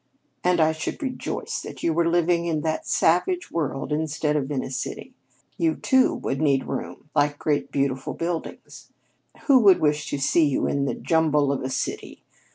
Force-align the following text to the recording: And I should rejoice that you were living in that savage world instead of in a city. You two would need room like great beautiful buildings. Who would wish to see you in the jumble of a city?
And 0.43 0.59
I 0.59 0.71
should 0.71 1.03
rejoice 1.03 1.61
that 1.61 1.83
you 1.83 1.93
were 1.93 2.09
living 2.09 2.47
in 2.47 2.61
that 2.61 2.87
savage 2.87 3.51
world 3.51 3.91
instead 3.91 4.35
of 4.35 4.49
in 4.49 4.63
a 4.63 4.71
city. 4.71 5.13
You 5.59 5.75
two 5.75 6.15
would 6.15 6.41
need 6.41 6.65
room 6.65 7.11
like 7.15 7.37
great 7.37 7.71
beautiful 7.71 8.15
buildings. 8.15 8.89
Who 9.43 9.59
would 9.59 9.79
wish 9.79 10.09
to 10.09 10.17
see 10.17 10.47
you 10.47 10.65
in 10.65 10.85
the 10.85 10.95
jumble 10.95 11.51
of 11.51 11.61
a 11.61 11.69
city? 11.69 12.23